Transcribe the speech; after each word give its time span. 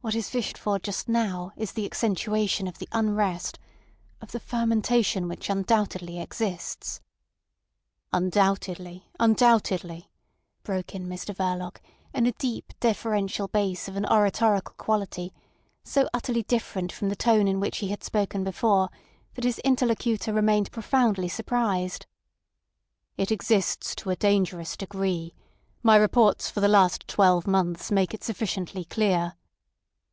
What 0.00 0.14
is 0.14 0.32
wished 0.32 0.56
for 0.56 0.78
just 0.78 1.06
now 1.06 1.52
is 1.54 1.72
the 1.72 1.84
accentuation 1.84 2.66
of 2.66 2.78
the 2.78 2.88
unrest—of 2.92 4.32
the 4.32 4.40
fermentation 4.40 5.28
which 5.28 5.50
undoubtedly 5.50 6.18
exists—" 6.18 7.02
"Undoubtedly, 8.10 9.10
undoubtedly," 9.20 10.08
broke 10.62 10.94
in 10.94 11.08
Mr 11.08 11.34
Verloc 11.36 11.80
in 12.14 12.24
a 12.24 12.32
deep 12.32 12.72
deferential 12.80 13.48
bass 13.48 13.86
of 13.86 13.96
an 13.96 14.06
oratorical 14.10 14.74
quality, 14.78 15.34
so 15.84 16.08
utterly 16.14 16.42
different 16.42 16.90
from 16.90 17.10
the 17.10 17.16
tone 17.16 17.46
in 17.46 17.60
which 17.60 17.78
he 17.78 17.88
had 17.88 18.02
spoken 18.02 18.42
before 18.42 18.88
that 19.34 19.44
his 19.44 19.58
interlocutor 19.62 20.32
remained 20.32 20.72
profoundly 20.72 21.28
surprised. 21.28 22.06
"It 23.18 23.30
exists 23.30 23.94
to 23.96 24.08
a 24.08 24.16
dangerous 24.16 24.74
degree. 24.74 25.34
My 25.82 25.96
reports 25.96 26.48
for 26.48 26.60
the 26.60 26.66
last 26.68 27.06
twelve 27.08 27.46
months 27.46 27.90
make 27.90 28.14
it 28.14 28.24
sufficiently 28.24 28.86
clear." 28.86 29.34